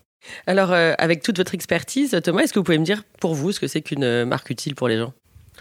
Alors, 0.46 0.72
euh, 0.72 0.94
avec 0.98 1.24
toute 1.24 1.38
votre 1.38 1.54
expertise, 1.54 2.20
Thomas, 2.24 2.42
est-ce 2.42 2.54
que 2.54 2.60
vous 2.60 2.64
pouvez 2.64 2.78
me 2.78 2.86
dire 2.86 3.04
pour 3.20 3.36
vous 3.36 3.52
ce 3.52 3.60
que 3.60 3.68
c'est 3.68 3.82
qu'une 3.82 4.04
euh, 4.04 4.26
marque 4.26 4.50
utile 4.50 4.76
pour 4.76 4.88
les 4.88 4.98
gens? 4.98 5.14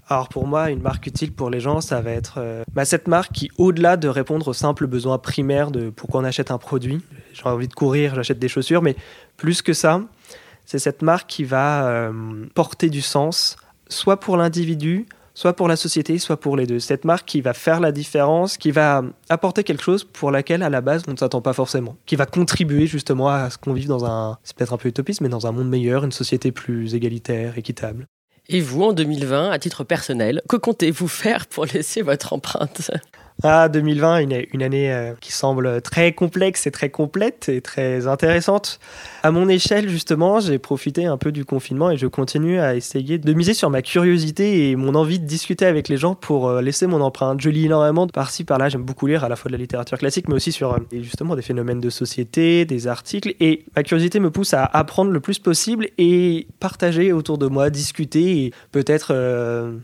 Alors 0.09 0.29
pour 0.29 0.47
moi, 0.47 0.71
une 0.71 0.83
marque 0.83 1.07
utile 1.07 1.33
pour 1.33 1.51
les 1.51 1.59
gens, 1.59 1.81
ça 1.81 2.01
va 2.01 2.13
être 2.13 2.35
euh, 2.39 2.63
bah, 2.73 2.85
cette 2.85 3.09
marque 3.09 3.33
qui, 3.33 3.51
au-delà 3.57 3.97
de 3.97 4.09
répondre 4.09 4.49
aux 4.49 4.53
simples 4.53 4.87
besoins 4.87 5.19
primaires 5.19 5.71
de 5.71 5.91
pourquoi 5.91 6.21
on 6.21 6.25
achète 6.25 6.51
un 6.51 6.59
produit, 6.59 7.01
j'ai 7.33 7.45
envie 7.45 7.67
de 7.67 7.75
courir, 7.75 8.15
j'achète 8.15 8.39
des 8.39 8.49
chaussures, 8.49 8.83
mais 8.83 8.95
plus 9.37 9.63
que 9.63 9.73
ça, 9.73 10.03
c'est 10.65 10.79
cette 10.79 11.03
marque 11.03 11.29
qui 11.29 11.45
va 11.45 12.11
porter 12.55 12.91
du 12.91 13.01
sens, 13.01 13.57
soit 13.89 14.21
pour 14.21 14.37
l'individu, 14.37 15.07
soit 15.37 15.53
pour 15.53 15.69
la 15.69 15.77
société, 15.77 16.19
soit 16.19 16.41
pour 16.41 16.57
les 16.57 16.67
deux. 16.67 16.81
Cette 16.81 17.05
marque 17.05 17.27
qui 17.27 17.43
va 17.43 17.53
faire 17.53 17.79
la 17.79 17.93
différence, 17.93 18.57
qui 18.57 18.71
va 18.71 19.05
apporter 19.29 19.63
quelque 19.63 19.83
chose 19.83 20.03
pour 20.03 20.31
laquelle 20.31 20.63
à 20.63 20.71
la 20.71 20.81
base 20.81 21.03
on 21.07 21.13
ne 21.13 21.17
s'attend 21.17 21.43
pas 21.43 21.53
forcément, 21.53 21.97
qui 22.07 22.17
va 22.17 22.25
contribuer 22.25 22.87
justement 22.87 23.29
à 23.29 23.51
ce 23.51 23.59
qu'on 23.59 23.75
vive 23.75 23.87
dans 23.87 24.07
un, 24.07 24.39
c'est 24.43 24.57
peut-être 24.57 24.73
un 24.73 24.79
peu 24.79 24.89
utopiste, 24.89 25.21
mais 25.21 25.29
dans 25.29 25.47
un 25.47 25.53
monde 25.53 25.69
meilleur, 25.69 26.05
une 26.05 26.13
société 26.13 26.53
plus 26.53 26.95
égalitaire, 26.95 27.59
équitable. 27.59 28.07
Et 28.49 28.61
vous, 28.61 28.83
en 28.83 28.93
2020, 28.93 29.51
à 29.51 29.59
titre 29.59 29.85
personnel, 29.85 30.41
que 30.49 30.57
comptez-vous 30.57 31.09
faire 31.09 31.47
pour 31.47 31.67
laisser 31.67 32.01
votre 32.01 32.33
empreinte? 32.33 32.91
Ah, 33.43 33.69
2020, 33.69 34.19
une, 34.53 34.63
année 34.63 34.91
euh, 34.91 35.13
qui 35.21 35.31
semble 35.31 35.83
très 35.83 36.13
complexe 36.13 36.67
et 36.67 36.71
très 36.71 36.89
complète 36.89 37.51
et 37.51 37.61
très 37.61 38.07
intéressante. 38.07 38.81
À 39.23 39.31
mon 39.31 39.47
échelle, 39.51 39.91
justement, 39.91 40.41
j'ai 40.41 40.59
profité 40.59 41.05
un 41.05 41.19
peu 41.19 41.33
du 41.33 41.45
confinement 41.45 41.91
et 41.91 41.99
je 41.99 42.07
continue 42.07 42.59
à 42.59 42.75
essayer 42.75 43.19
de 43.19 43.33
miser 43.35 43.53
sur 43.53 43.69
ma 43.69 43.83
curiosité 43.83 44.71
et 44.71 44.77
mon 44.77 44.95
envie 44.95 45.19
de 45.19 45.27
discuter 45.27 45.67
avec 45.67 45.89
les 45.89 45.99
gens 45.99 46.15
pour 46.15 46.49
euh, 46.49 46.63
laisser 46.63 46.87
mon 46.87 47.03
empreinte. 47.03 47.43
Je 47.43 47.51
lis 47.51 47.67
énormément 47.67 48.07
par-ci, 48.07 48.43
par-là. 48.43 48.71
J'aime 48.71 48.85
beaucoup 48.85 49.07
lire 49.07 49.23
à 49.23 49.29
la 49.29 49.37
fois 49.37 49.51
de 49.51 49.53
la 49.53 49.61
littérature 49.61 49.99
classique, 49.99 50.29
mais 50.29 50.35
aussi 50.35 50.51
sur 50.51 50.73
euh, 50.73 50.79
justement 50.93 51.37
des 51.37 51.43
phénomènes 51.43 51.81
de 51.81 51.91
société, 51.91 52.65
des 52.65 52.87
articles. 52.87 53.35
Et 53.41 53.67
ma 53.77 53.83
curiosité 53.83 54.19
me 54.19 54.31
pousse 54.31 54.55
à 54.55 54.65
apprendre 54.65 55.11
le 55.11 55.21
plus 55.21 55.39
possible 55.41 55.89
et 55.99 56.47
partager 56.59 57.13
autour 57.13 57.37
de 57.37 57.49
moi, 57.49 57.69
discuter. 57.69 58.47
Et 58.47 58.53
peut-être 58.73 59.15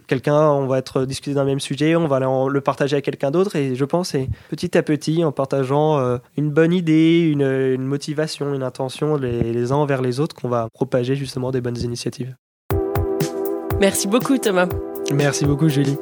quelqu'un, 0.06 0.48
on 0.48 0.66
va 0.66 0.78
être 0.78 1.04
discuté 1.04 1.34
d'un 1.34 1.44
même 1.44 1.60
sujet, 1.60 1.96
on 1.96 2.08
va 2.08 2.18
le 2.20 2.60
partager 2.62 2.96
à 2.96 3.02
quelqu'un 3.02 3.30
d'autre 3.30 3.41
et 3.54 3.74
je 3.74 3.84
pense, 3.84 4.10
c'est 4.10 4.28
petit 4.50 4.76
à 4.76 4.82
petit, 4.82 5.24
en 5.24 5.32
partageant 5.32 5.98
euh, 5.98 6.18
une 6.36 6.50
bonne 6.50 6.72
idée, 6.72 7.20
une, 7.20 7.82
motivation, 7.82 8.54
une 8.54 8.62
intention 8.62 9.16
les, 9.16 9.52
les 9.52 9.72
uns 9.72 9.76
envers 9.76 10.02
les 10.02 10.20
autres, 10.20 10.34
qu'on 10.34 10.48
va 10.48 10.68
propager 10.72 11.14
justement 11.14 11.50
des 11.50 11.60
bonnes 11.60 11.78
initiatives. 11.78 12.34
Merci 13.80 14.06
beaucoup 14.06 14.38
Thomas. 14.38 14.68
Merci 15.12 15.44
beaucoup 15.44 15.68
Julie. 15.68 15.96